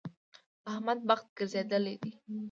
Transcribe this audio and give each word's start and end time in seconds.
د 0.63 0.65
احمد 0.71 0.99
بخت 1.09 1.25
ګرځېدل 1.37 1.85
دی. 2.01 2.11